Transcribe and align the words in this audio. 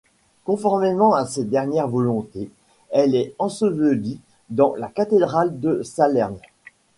Conformément 0.45 1.13
à 1.13 1.27
ses 1.27 1.43
dernières 1.43 1.87
volontés 1.87 2.49
elle 2.89 3.13
est 3.13 3.35
ensevelie 3.37 4.19
dans 4.49 4.73
la 4.73 4.87
cathédrale 4.87 5.59
de 5.59 5.83
Salerne. 5.83 6.39